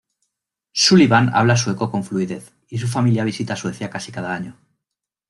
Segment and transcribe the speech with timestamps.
[0.73, 4.57] Sullivan habla sueco con fluidez y su familia visita Suecia casi cada año.